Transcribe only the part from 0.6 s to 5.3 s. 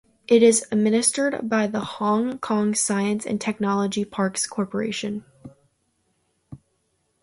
administered by the Hong Kong Science and Technology Parks Corporation.